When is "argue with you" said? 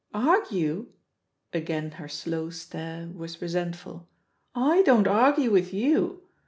5.07-6.23